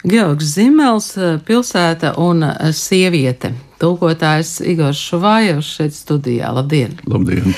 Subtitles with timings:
[0.00, 1.10] Georgs Zimels,
[1.44, 2.40] pilsēta un
[2.72, 3.50] sieviete.
[3.80, 6.48] Tūkotājs Igors Šuvājevs šeit studijā.
[6.56, 6.94] Labdien!
[7.08, 7.52] Labdien!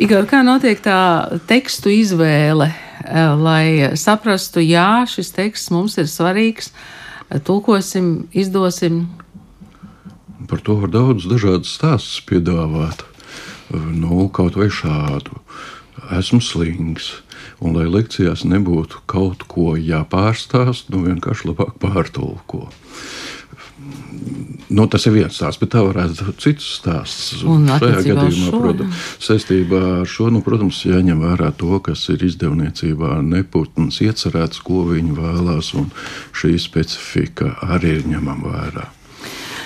[0.00, 0.96] Igor, kā notiek tā
[1.48, 2.70] tekstu izvēle,
[3.40, 6.70] lai saprastu, jā, šis teksts mums ir svarīgs,
[7.44, 9.04] tulkosim, izdosim?
[10.48, 13.04] Par to var daudz dažādas stāstus piedāvāt.
[13.72, 15.36] Nu, kaut vai šādu.
[16.16, 17.12] Esmu slings
[17.64, 22.66] Un, lai lekcijās nebūtu kaut ko jāpārstāst, nu vienkārši labāk pārtulko.
[24.74, 27.42] Nu, tas ir viens stāsts, bet tā varētu būt cits stāsts.
[27.48, 32.24] Un šajā gadījumā, šo, protams, saistībā ar šo, nu, protams, jāņem vērā to, kas ir
[32.26, 35.90] izdevniecībā neputns iecerēts, ko viņi vēlās, un
[36.36, 38.88] šī specifika arī ir ņemama vērā.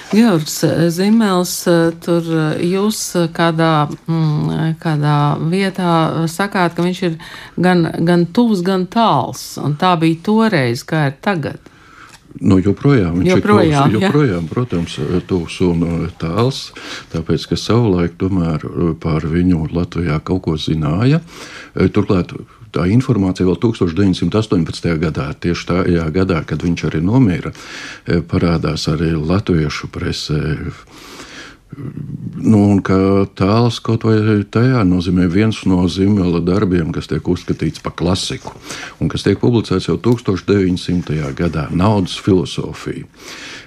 [0.08, 0.62] Georgs
[0.94, 1.52] Zimels,
[2.00, 2.28] tur
[2.64, 3.00] jūs
[3.36, 5.16] kādā, mm, kādā
[5.52, 7.18] vietā sakāt, ka viņš ir
[7.60, 9.58] gan, gan tuvs, gan tāls.
[9.60, 11.60] Un tā bija toreiz, kā ir tagad.
[12.40, 15.86] Nu, joprojām viņš joprojām, ir tuvs, joprojām, protams, tuvs un
[16.20, 16.60] tāls,
[17.12, 18.64] tāpēc, ka savulaik tomēr
[19.02, 21.20] par viņu Latvijā kaut ko zināja.
[21.74, 22.32] Turklāt
[22.74, 24.94] tā informācija vēl 1918.
[25.02, 27.52] gadā, tieši tajā gadā, kad viņš arī nomira,
[28.06, 30.42] e, parādās arī latviešu presē.
[32.38, 32.80] Nu,
[33.36, 38.54] tāls kaut vai tajā nozīmē viens no Zimela darbiem, kas tiek uzskatīts par klasiku
[38.98, 41.34] un kas tiek publicēts jau 1900.
[41.36, 43.04] gadā- Naudas filozofija.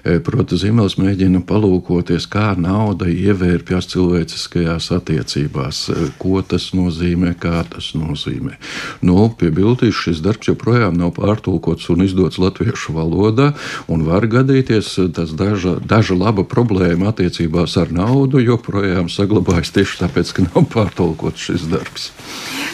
[0.02, 7.62] E, proti, Zimels mēģina palūkoties, kā nauda ievērpjas cilvēciskajās attiecībās, e, ko tas nozīmē, kā
[7.70, 8.58] tas nozīmē.
[9.06, 13.52] Nu, Piebildīs, šis darbs joprojām nav pārtulkots un izdots latviešu valodā,
[13.92, 20.34] un var gadīties tas daža, daža laba problēma attiecībās ar naudu, joprojām saglabājas tieši tāpēc,
[20.34, 22.10] ka nav pārtulkots šis darbs.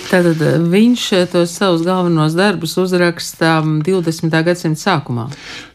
[0.07, 4.31] Tātad eh, viņš eh, tos savus galvenos darbus uzraksta 20.
[4.47, 5.25] gadsimta sākumā.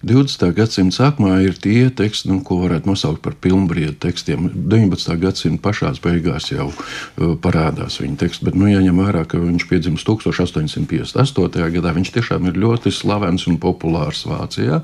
[0.09, 0.47] 20.
[0.57, 4.49] gadsimta sākumā ir tie teksti, nu, ko varētu nosaukt par pilnbriedu tekstiem.
[4.73, 5.19] 19.
[5.21, 10.09] gadsimta pašās beigās jau uh, parādās viņa teksts, bet nu, jāņem vērā, ka viņš piedzimst
[10.09, 11.69] 1858.
[11.77, 11.93] gadā.
[11.99, 14.81] Viņš tiešām ir ļoti slavens un populārs Vācijā.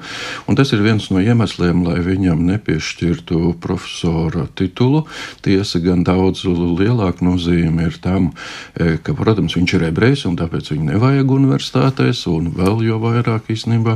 [0.46, 5.06] Un tas ir viens no iemesliem, lai viņam nepiešķirtu profesora titulu.
[5.42, 8.30] Tiesa gan daudz lielāka nozīme ir tam,
[8.76, 13.52] ka, protams, Protams, viņš ir ebrejs, un tāpēc viņu nevajag universitātēs, un vēl jau vairāk
[13.54, 13.92] īstenībā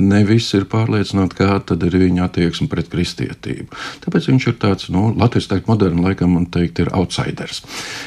[0.00, 3.68] ne visi ir pārliecināti, kāda tad ir viņa attieksme pret kristietību.
[4.06, 7.60] Tāpēc viņš ir tāds, nu, Latvijas teikt, moderns, laikam, man teikt, ir outsiders.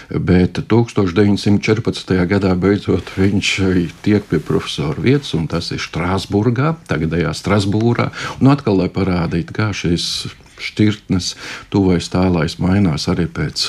[0.09, 2.17] Bet 1914.
[2.33, 3.53] gadā beidzot viņš
[4.01, 8.09] tiek pie profesora vietas, un tas ir Strasburgā, tagadējā Strasbūrā,
[8.41, 10.09] un atkal, lai parādītu, kā šīs
[10.59, 11.33] šķirtnes,
[11.73, 13.65] tuvais tālais mainās arī pēc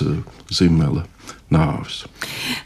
[0.51, 1.07] Zimela
[1.51, 2.05] nāves.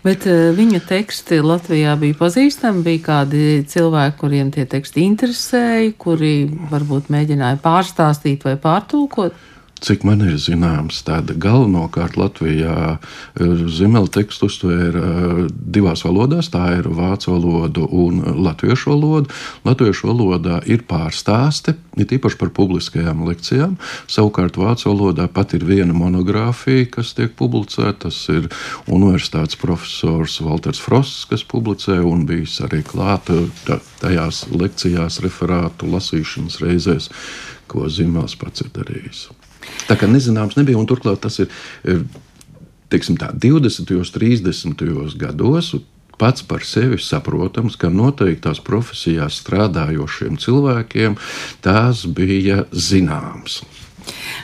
[0.04, 6.34] Bet uh, viņa teksti Latvijā bija pazīstami, bija kādi cilvēki, kuriem tie teksti interesēja, kuri
[6.70, 9.36] varbūt mēģināja pārstāstīt vai pārtulkot.
[9.84, 16.48] Cik man ir zināms, tāda galvenokārt Latvijā eh, zemela tekstu uztvēra eh, divās valodās.
[16.54, 19.34] Tā ir vācu valoda un latviešu valoda.
[19.68, 23.76] Latviešu valodā ir pārstāsti, ir īpaši par publiskajām lekcijām.
[24.08, 28.06] Savukārt vācu valodā pat ir viena monogrāfija, kas tiek publicēta.
[28.08, 28.48] Tas ir
[28.88, 33.36] universitātes profesors Walters Frosts, kas publicē un bijis arī klāta
[34.00, 37.12] tajās lekcijās, referātu lasīšanas reizēs,
[37.68, 39.26] ko Zimels pats ir darījis.
[39.88, 41.50] Tā kā nezināms nebija, un turklāt tas ir
[42.92, 43.90] teiksim, tā, 20.
[43.98, 45.18] un 30.
[45.18, 45.74] gados.
[46.14, 51.16] Pats par sevi saprotams, ka noteiktās profesijās strādājošiem cilvēkiem
[51.64, 53.64] tās bija zināmas.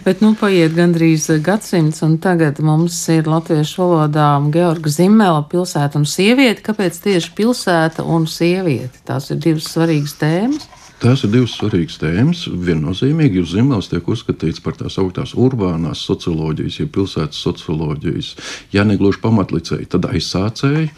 [0.03, 6.09] Bet nu paiet gandrīz gadsimts, un tagad mums ir latviešu valodā Georga Zimela pilsēta un
[6.09, 6.65] sieviete.
[6.67, 9.05] Kāpēc tieši pilsēta un sieviete?
[9.07, 10.67] Tās ir divas svarīgas tēmas.
[11.01, 12.43] Tās ir divas svarīgas tēmas.
[12.61, 18.27] Viennozīmīgi, jo Zimels tiek uzskatīts par tās augstās urbānās socioloģijas, ja pilsētas socioloģijas,
[18.75, 20.91] ja negluži pamatlicēji, tad aizsācēji.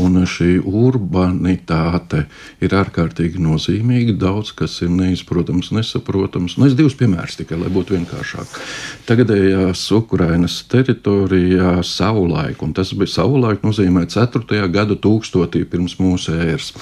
[0.00, 2.24] Un šī urbanitāte
[2.66, 4.16] ir ārkārtīgi nozīmīga.
[4.24, 6.58] Daudz kas ir neizprotams, nesaprotams.
[6.58, 8.58] Nu, es divus piemērus tikai, lai būtu vienkāršāk.
[9.06, 14.66] Tagadējās Ukrainas teritorijā savulaik, un tas bija savulaik, nozīmē 4.
[14.74, 16.74] gadu tūkstotī pirms mūsu ēras,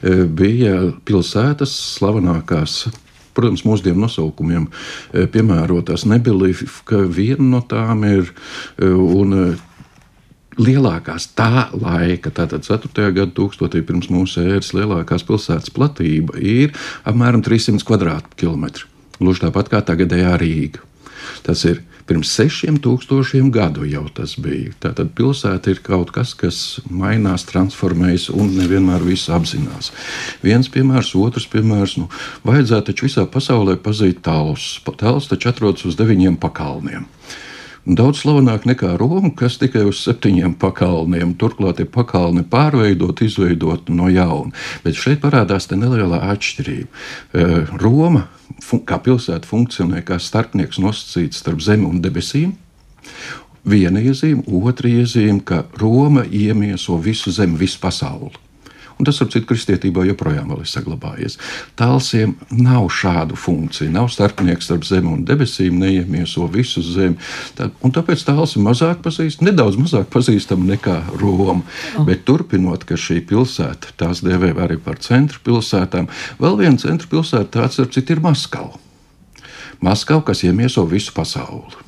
[0.00, 2.84] e, bija pilsētas slavenības slavenākās
[3.34, 6.68] protams, mūsdienu nosaukumiem e, piemērotās Nebelīva,
[7.10, 8.30] viena no tām ir.
[8.78, 9.54] E, un, e,
[10.54, 13.08] Lielākās tā laika, tātad 4.
[13.10, 16.70] gada tūkstotī pirms mūsu ēras, lielākās pilsētas platība ir
[17.02, 18.84] apmēram 300 km2.
[19.18, 20.86] Gluži tāpat kā tagadējā Rīga.
[21.46, 24.72] Tas ir pirms sešiem tūkstošiem gadu jau tas bija.
[24.82, 26.58] Tātad pilsēta ir kaut kas, kas
[26.90, 29.92] mainās, transformējas un nevienmēr visu apzinās.
[30.44, 31.96] Viens piemērs, otrs piemērs.
[32.00, 32.10] Nu,
[32.44, 34.76] vajadzētu taču visā pasaulē pazīt tālus.
[35.00, 37.08] Tālus taču atrodas uz deviņiem pakalniem.
[37.84, 41.34] Daudz slavenāk nekā Roma, kas tikai uz septiņiem pakalniem.
[41.36, 44.56] Turklāt ir pakalni pārveidot, izveidot no jauna.
[44.86, 46.88] Bet šeit parādās neliela atšķirība.
[46.88, 47.74] Eh,
[48.64, 52.54] Roma kā pilsēta funkcionē kā starpnieks nosacīts starp zemi un debesīm.
[53.64, 58.43] Viena iezīme, otra iezīme, ka Roma iemieso visu zemi, visu pasauli.
[58.94, 61.34] Un tas, ap citu, kristietībā joprojām ir saglabājies.
[61.78, 63.90] Tālsiem nav šādu funkciju.
[63.94, 67.18] Nav starpnieks starp zemi un debesīm, neiemieso visu zemi.
[67.58, 71.64] Tā, tāpēc tāls ir mazāk pazīstama, nedaudz mazāk pazīstama nekā Roma.
[71.98, 72.06] Oh.
[72.06, 76.06] Bet turpinot, ka šī pilsēta, tās dēvē arī par centru pilsētām,
[76.38, 78.78] vēl viena centra pilsēta, tāds ar citu ir Maskava.
[79.82, 81.82] Maskava, kas iemieso visu pasauli.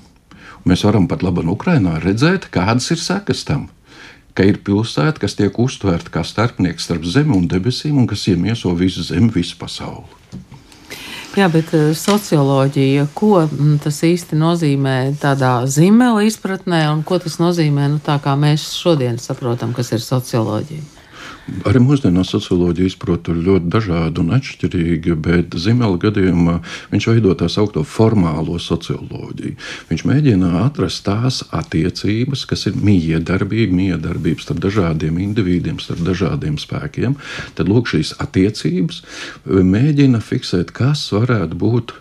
[0.67, 3.69] Mēs varam pat labi Ukrainā redzēt, kādas ir sekas tam
[4.37, 8.75] ka ir pilsēta, kas tiek uztvērta kā starpnieks starp zemi un debesīm, un kas iemieso
[8.77, 10.17] visu zemi, visu pasauli.
[11.37, 17.37] Jā, bet uh, socioloģija, ko mm, tas īsti nozīmē tādā zīmēla izpratnē, un ko tas
[17.43, 20.96] nozīmē, nu, tā kā mēs šodien saprotam, kas ir socioloģija?
[21.67, 26.57] Arī mūsdienās socioloģija izprot ļoti dažādi un atšķirīgi, bet Zimela gadījumā
[26.91, 29.55] viņš veido tā saucamo formālo socioloģiju.
[29.91, 37.15] Viņš mēģina atrast tās attiecības, kas ir miedarbība, miedarbības starp dažādiem individiem, starp dažādiem spēkiem.
[37.55, 39.05] Tad lūk, šīs attiecības
[39.47, 41.95] mēģina fiksēt, kas varētu būt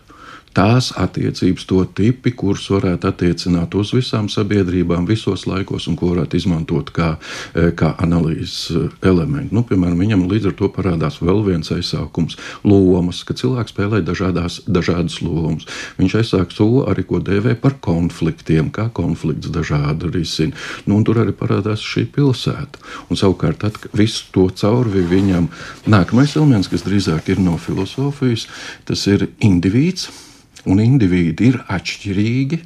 [0.56, 6.40] tās attiecības, to tipi, kurus varētu attiecināt uz visām sabiedrībām, visos laikos, un ko varētu
[6.40, 7.16] izmantot kā,
[7.54, 9.56] e, kā analīzes e, elementu.
[9.56, 12.40] Nu, piemēram, viņam līdz ar to parādās vēl viens aizsākums-
[12.72, 15.68] lomas, ka cilvēks spēlē dažādās, dažādas lomas.
[16.00, 20.54] Viņš aizsāk to arī, ko dēvē par konfliktiem, kā konflikts dažādi risina.
[20.88, 22.80] Nu, tur arī parādās šī pilsēta.
[23.10, 25.50] Un savukārt, tad visu to cauri viņam
[25.88, 28.48] nākamais elements, kas drīzāk ir no filozofijas,
[28.86, 30.25] tas ir indivīds
[30.70, 32.62] un indivīdi ir atšķirīgi.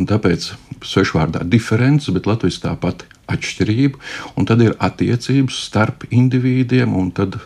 [0.00, 0.52] Un tāpēc
[0.88, 4.00] svešvārdā diferents, bet latviešu tāpat atšķirība,
[4.40, 7.36] un tad ir attiecības starp indivīdiem, un tad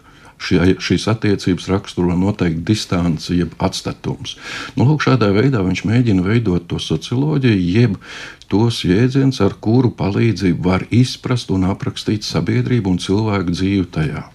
[0.43, 4.37] šie, šīs attiecības raksturo noteikti distanci, jeb atstatums.
[4.77, 7.99] Nu, lūk, šādā veidā viņš mēģina veidot to socioloģiju, jeb
[8.53, 14.27] tos jēdzienus, ar kuru palīdzību var izprast un aprakstīt sabiedrību un cilvēku dzīvi tajā.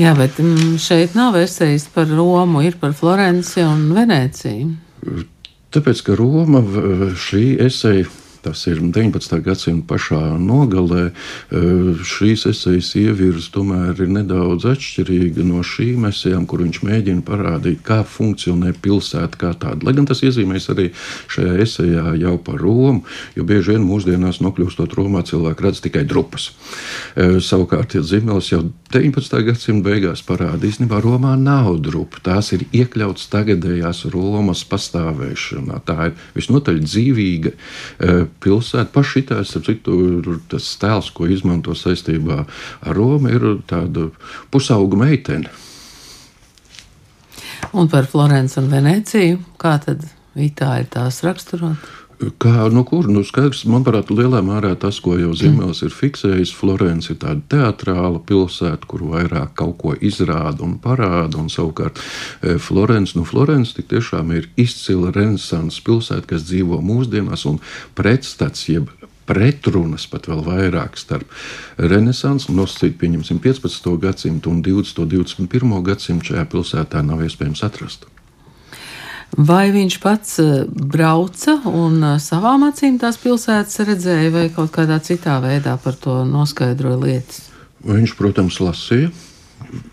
[0.00, 5.24] Jā, bet mm, šeit nav esejas par Romu, ir par Florenci un Venēciju.
[5.74, 6.62] Tāpēc, ka Roma
[7.26, 8.06] šī eseja
[8.46, 9.40] tas ir 19.
[9.42, 11.60] gadsimta pašā nogalē, e,
[12.06, 18.02] šīs esejas ievirza tomēr ir nedaudz atšķirīga no šīm esejām, kur viņš mēģina parādīt, kā
[18.06, 19.82] funkcionē pilsēta kā tāda.
[19.86, 20.92] Lai gan tas iezīmēs arī
[21.32, 23.02] šajā esejā jau par Romu,
[23.34, 26.52] jo bieži vien mūsdienās nokļūstot Romā cilvēki redz tikai drupas.
[27.16, 29.40] E, savukārt, ja Zimels jau 19.
[29.42, 35.80] gadsimta beigās parāda, īstenībā Romā nav drupa, tās ir iekļauts tagadējās Romas pastāvēšanā.
[35.88, 38.86] Tā ir visnotaļ dzīvīga e, pilsēta.
[38.94, 39.82] Pašitās, ap cik
[40.52, 44.12] tas tēls, ko izmanto saistībā ar Romu, ir tāda
[44.54, 45.50] pusauga meitene.
[47.74, 50.06] Un par Florenci un Venēciju, kā tad
[50.36, 52.05] Itāļi tās raksturot?
[52.16, 57.12] Kā, nu, kur, nu, skaidrs, manuprāt, lielā mērā tas, ko jau Zimels ir fiksējis, Florence
[57.12, 63.18] ir tāda teātrāla pilsēta, kur vairāk kaut ko izrāda un parāda, un savukārt e, Florence,
[63.18, 67.60] nu, Florence tiešām ir izcila renesanses pilsēta, kas dzīvo mūsdienās, un
[67.98, 68.88] pretstats, jeb
[69.28, 71.28] pretrunas pat vēl vairāk starp
[71.76, 73.92] renesansu, nosacīt, pieņemsim, 15.
[74.00, 75.04] gadsimtu un 20.
[75.04, 75.80] un 21.
[75.90, 78.08] gadsimtu šajā pilsētā nav iespējams atrast.
[79.36, 84.96] Vai viņš pats eh, brauca un eh, savām acīm tās pilsētas redzēja, vai kaut kādā
[85.04, 87.42] citā veidā par to noskaidroja lietas?
[87.84, 89.12] Viņš, protams, lasīja.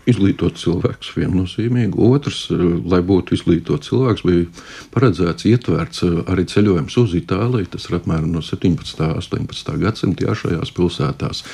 [0.08, 1.96] Izglītot cilvēks viennozīmīgi.
[1.96, 4.46] Otrs, eh, lai būtu izglītots cilvēks, bija
[4.94, 7.70] paredzēts ietverts arī ceļojums uz Itāliju.
[7.72, 9.10] Tas ir apmēram no 17.
[9.10, 9.78] un 18.
[9.80, 10.28] gadsimta.
[10.28, 11.44] Jā, šajās pilsētās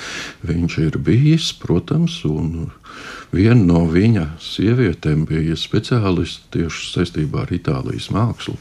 [0.44, 2.70] viņš ir bijis, protams, un
[3.30, 8.56] Viena no viņa sievietēm bija speciālists tieši saistībā ar Itālijas mākslu.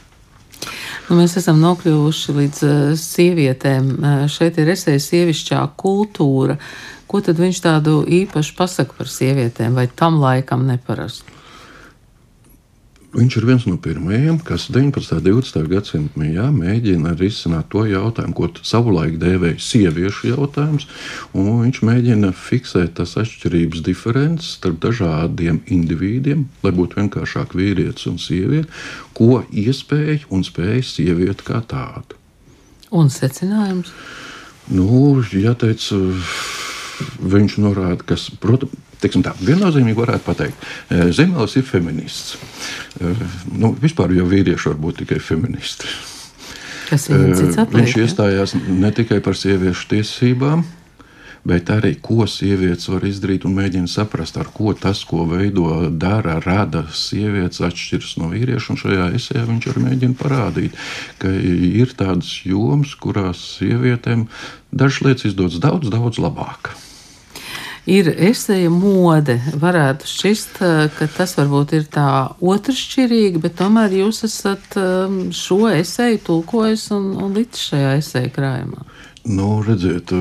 [1.10, 3.88] Nu, mēs esam nokļuvuši līdz uh, sievietēm.
[3.98, 6.60] Uh, šeit ir esēja sievišķā kultūra.
[7.10, 11.39] Ko tad viņš tādu īpašu pasaka par sievietēm, vai tam laikam neparastu?
[13.10, 15.16] Viņš ir viens no pirmajiem, kas 19.
[15.18, 15.64] un 20.
[15.72, 20.86] gadsimta mijā mēģina risināt to jautājumu, ko savulaik dēvēja sieviešu jautājums.
[21.34, 28.70] Viņš mēģina fiksēt tās atšķirības, diferences starp dažādiem individiem, lai būtu vienkāršāk vīrietis un sieviete,
[29.18, 32.14] ko iespēja un spēja sieviete kā tāda.
[32.94, 33.90] Un secinājums?
[34.70, 35.82] Nu, jāteic,
[37.26, 40.66] viņš norāda, ka, protams, Teiksim tā, viennozīmīgi varētu pateikt,
[41.16, 42.36] Zemēlis ir feminists.
[43.48, 45.88] Nu, vispār jau vīrieši var būt tikai feministi.
[46.90, 50.66] Atliek, Viņš iestājās ne tikai par sieviešu tiesībām,
[51.48, 55.70] bet arī ko sievietes var izdarīt un mēģina saprast, ar ko tas, ko veido,
[56.02, 58.78] dara, rada sievietes, atšķiras no vīrieša.
[58.84, 60.84] Šajā esē viņš arī mēģina parādīt,
[61.22, 64.28] ka ir tādas jomas, kurās sievietēm
[64.74, 66.74] dažas lietas izdodas daudz, daudz labāk
[67.90, 69.38] ir esēja mode.
[69.60, 72.10] Varētu šķist, eh, ka tas varbūt ir tā
[72.42, 78.86] otršķirīgi, bet tomēr jūs esat eh, šo esēju tulkojis un, un līdz šajā esēja krājumā.
[79.28, 80.14] Nu, redziet,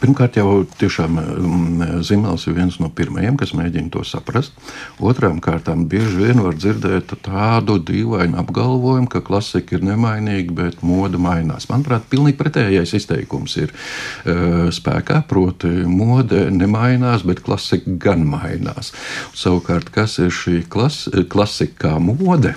[0.00, 4.56] pirmkārt, jau tiešām mm, Zimels ir viens no pirmajiem, kas mēģina to saprast.
[4.98, 11.20] Otrām kārtām, bieži vien var dzirdēt tādu dīvainu apgalvojumu, ka klasika ir nemainīga, bet moda
[11.22, 11.68] mainās.
[11.70, 15.22] Manuprāt, pilnīgi pretējais izteikums ir uh, spēkā.
[15.30, 18.90] Proti, mode nemainās, bet klasika gan mainās.
[19.38, 22.56] Savukārt, kas ir šī klas, klasika mode?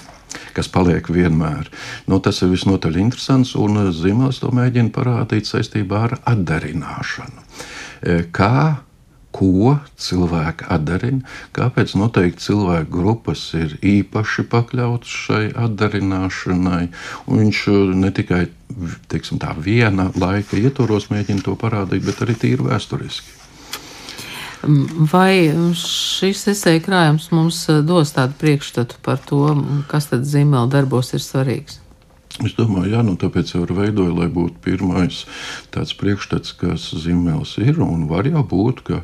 [0.55, 1.69] Kas paliek vienmēr.
[2.09, 7.45] Nu, tas ir visnotaļ interesants, un Zimels to mēģina parādīt saistībā ar atdarināšanu.
[8.05, 8.81] E, kā
[9.35, 11.25] ko cilvēki atdarina,
[11.55, 16.83] kāpēc noteikti cilvēku grupas ir īpaši pakļautas šai atdarināšanai.
[17.27, 18.45] Viņš e, ne tikai
[19.11, 23.44] teiksim, tā, viena laika ietvaros mēģina to parādīt, bet arī tīri vēsturiski.
[24.65, 29.47] Vai šis esēja krājums mums eh, dos tādu priekšstatu par to,
[29.91, 31.81] kas tad zīmēla darbos ir svarīgs?
[32.43, 35.21] Es domāju, jā, nu tāpēc jau ir veidoja, lai būtu pirmais
[35.71, 37.79] tāds priekšstats, kas zīmēls ir.
[37.79, 38.99] Un var jau būt, ka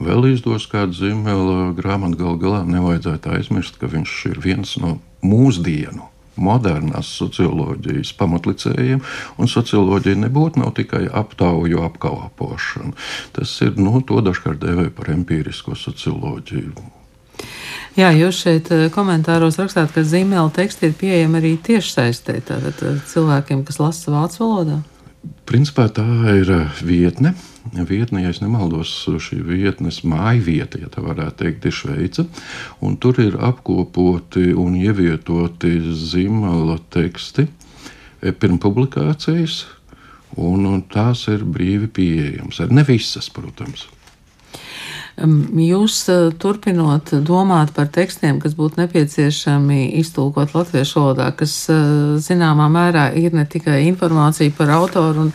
[0.00, 2.62] vēl izdos kādu zīmēlu grāmatu gal galā.
[2.64, 6.08] Nevajadzētu aizmirst, ka viņš ir viens no mūsdienu
[6.40, 9.02] modernās socioloģijas pamatlicējiem,
[9.38, 12.94] un socioloģija nebūtu tikai aptauju apkalpošana.
[13.36, 16.90] Tas ir, nu, to dažkārt dēvē par empīrisko socioloģiju.
[17.98, 23.00] Jā, jūs šeit eh, komentāros rakstāt, ka zīmēla teksti ir pieejami arī tiešsaistē, tātad eh,
[23.10, 24.78] cilvēkiem, kas lasa vācu valodā.
[25.50, 26.04] Principā tā
[26.38, 26.50] ir
[26.86, 27.32] vietne,
[27.74, 32.24] vietne, ja nemaldos, šī vietnes māja vieta, ja tā varētu teikt, ir Šveice.
[33.02, 39.64] Tur ir apkopoti un ievietoti zīmola teksti e, pirms publikācijas,
[40.38, 42.62] un, un tās ir brīvi pieejamas.
[42.70, 43.88] Ne visas, protams.
[45.20, 51.80] Jūs eh, turpinot domāt par tekstiem, kas būtu nepieciešami iztulkot latviešu valodā, kas eh,
[52.24, 55.32] zināmā mērā ir ne tikai informācija par autoru un,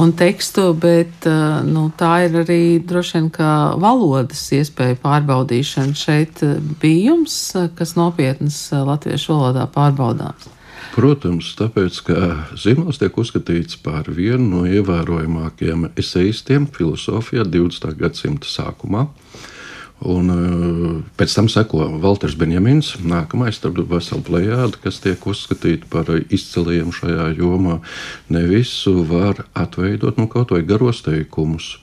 [0.00, 5.96] un tekstu, bet eh, nu, tā ir arī droši vien kā valodas iespēja pārbaudīšana.
[5.96, 6.44] Šeit
[6.82, 7.38] bija jums
[7.78, 10.52] kas nopietnas latviešu valodā pārbaudāms.
[10.92, 12.18] Protams, tāpēc, ka
[12.60, 17.96] Zimals tiek uzskatīts par vienu no ievērojamākajiem eseistiem filozofijā 20.
[17.98, 19.08] gadsimta sākumā.
[20.04, 26.10] Un, uh, pēc tam seko Walters Benjamins, nākamais starp veselu plējādu, kas tiek uzskatīti par
[26.12, 27.78] izciliem šajā jomā.
[28.28, 31.78] Ne visu var atveidot, nu kaut vai garos teikumus.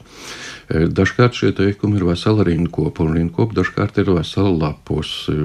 [0.71, 5.11] E, dažkārt šie teikumi ir vesela rindkopa, un rindkopa dažkārt ir vesela lapus.
[5.27, 5.35] E,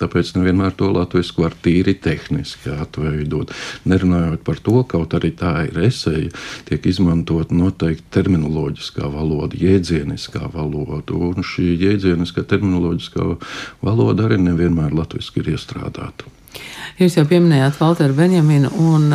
[0.00, 3.54] tāpēc nevienmēr to latviešu var tīri tehniski atveidot.
[3.88, 6.32] Nerunājot par to, kaut arī tā ir esēja,
[6.68, 13.28] tiek izmantot noteikti terminoloģiskā valoda, jēdzieniskā valoda, un šī jēdzieniskā terminoloģiskā
[13.86, 16.28] valoda arī nevienmēr latviešu ir iestrādāta.
[16.98, 19.12] Jūs jau pieminējāt Walteru Benjaminu, un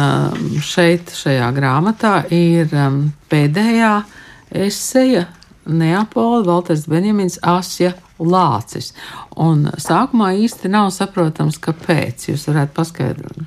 [0.63, 2.71] šeit, šajā grāmatā, ir
[3.29, 3.93] pēdējā
[4.63, 5.25] eseja
[5.65, 8.91] Neapola, Valters Benjamins, Asja Lācis.
[9.39, 12.29] Un sākumā īsti nav saprotams, kāpēc.
[12.31, 13.39] Jūs varētu paskaidrot.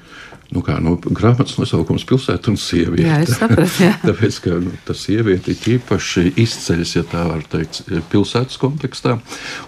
[0.55, 3.09] Nu kā, nu, grāmatas nosaukums- pilsēta un sieviete.
[3.09, 3.83] Jā, sapratu.
[3.83, 3.95] Jā.
[4.07, 9.17] Tāpēc, ka nu, tas sieviete ir īpaši izceļas, ja tā var teikt, pilsētas kontekstā.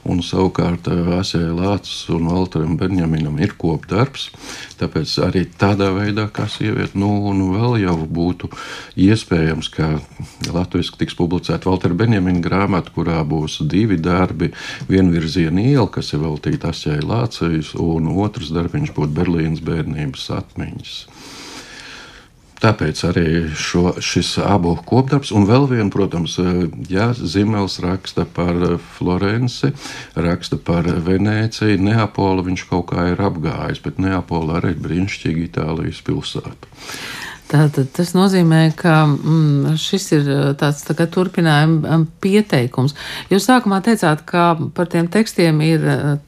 [0.07, 0.87] Un savukārt
[1.19, 4.29] Asijai Lācis un Valteram Benjaminam ir kopdarbs.
[4.79, 8.53] Tāpēc arī tādā veidā, kā sieviete, nu, nu vēl jau būtu
[8.95, 9.91] iespējams, ka
[10.55, 14.53] Latvijas tiks publicēta Valtera Benjamina grāmata, kurā būs divi darbi.
[14.87, 21.07] Vienvirziena iela, kas ir veltīta Asijai Lācijas, un otrs darbiņš būtu Berlīnas bērnības atmiņa atmiņas.
[22.59, 26.35] Tāpēc arī šo, šis abu kopdarbs, un vēl viena, protams,
[26.91, 28.59] ja Zimels raksta par
[28.97, 29.71] Florenci,
[30.19, 36.03] raksta par Venēciju, Neapolu viņš kaut kā ir apgājis, bet Neapola arī ir brīnišķīga Itālijas
[36.03, 36.75] pilsēta.
[37.49, 40.27] Tātad tas nozīmē, ka mm, šis ir
[40.61, 42.93] tāds tā turpinājuma pieteikums.
[43.33, 45.87] Jūs sākumā teicāt, ka par tiem tekstiem ir,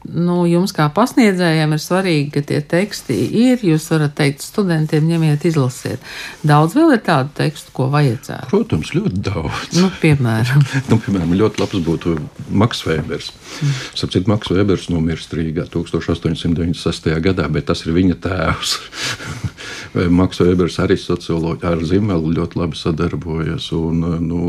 [0.09, 3.61] nu, jums kā pasniedzējiem ir svarīgi, ka tie teksti ir.
[3.61, 6.01] Jūs varat teikt studentiem, ņemiet, izlasiet.
[6.41, 8.49] Daudz vēl ir tādu tekstu, ko vajadzētu.
[8.49, 9.77] Protams, ļoti daudz.
[9.77, 10.65] Nu, piemēram.
[10.89, 12.17] nu, piemēram, ļoti labs būtu
[12.49, 13.29] Maks Vēbers.
[13.61, 13.79] Mm.
[14.01, 17.13] Sapcīt, Maks Vēbers nomirst Rīgā 1896.
[17.29, 18.77] gadā, bet tas ir viņa tēvs.
[19.93, 23.69] Maks Vēbers arī socioloģi ar Zimelu ļoti labi sadarbojas.
[23.77, 24.41] Un, nu,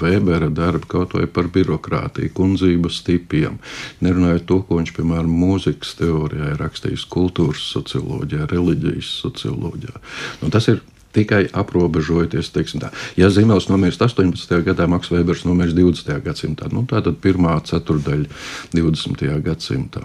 [0.00, 3.60] Vēbera darba kaut vai par birokrātiju, kundzības tipiem.
[4.04, 10.04] Nerunājot to, ko viņš, piemēram, mūzikas teorijā ir rakstījis kultūras socioloģijā, reliģijas socioloģijā.
[10.42, 10.82] Nu, tas ir
[11.16, 12.52] tikai aprobežojoties.
[12.52, 12.92] Tā.
[13.16, 14.60] Ja Zimels nomirst 18.
[14.66, 16.20] gadā, Maks Vēbers nomirst 20.
[16.24, 18.28] gadsimtā, nu, tā tad pirmā ceturdaļa
[18.76, 19.26] 20.
[19.46, 20.04] gadsimtā.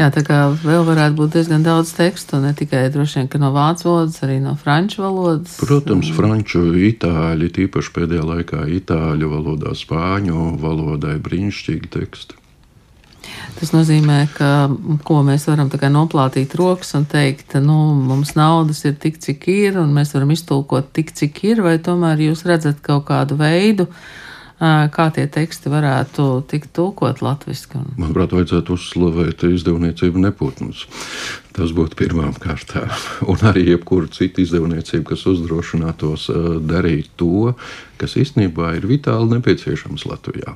[0.00, 4.22] Jā, tā kā vēl varētu būt diezgan daudz tekstu, ne tikai vien no vācu valodas,
[4.24, 5.58] arī no franču valodas.
[5.60, 12.38] Protams, franču, itāļu, tīpaši pēdējā laikā itāļu valodā, spāņu valodai brīnišķīgi teksti.
[13.58, 14.70] Tas nozīmē, ka
[15.28, 20.14] mēs varam noplātīt rokas un teikt, nu, mums naudas ir tik, cik ir, un mēs
[20.16, 24.29] varam iztulkot tik, cik ir, vai tomēr jūs redzat kaut kādu veidu, uh,
[24.60, 27.80] kā tie teksti varētu tikt tulkot latviešu.
[27.96, 30.84] Manuprāt, vajadzētu uzslavēt izdevniecību neputnus.
[31.56, 32.90] Tas būtu pirmām kārtām.
[33.30, 36.28] Un arī jebkuru citu izdevniecību, kas uzdrošinātos
[36.68, 37.54] darīt to,
[38.00, 40.52] kas īstenībā ir vitāli nepieciešams Latvijā.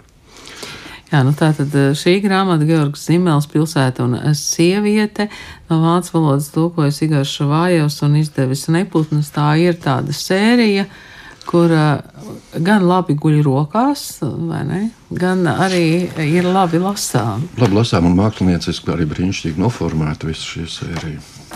[1.08, 5.28] Jā, nu tā tad šī grāmata, Georgs Zimels, pilsēta un sieviete,
[5.70, 9.32] no vācu valodas tulkojas Igars Šavājevs un izdevis neputnas.
[9.32, 10.88] Tā ir tāda sērija.
[10.88, 11.10] Uh,
[11.54, 11.70] kur
[12.66, 14.02] gan labi guļ rokās,
[15.14, 15.84] gan arī
[16.26, 17.46] ir labi lasām.
[17.62, 21.22] Labi lasām un mākslinieciski arī brīnišķīgi noformēta visa šī sērija.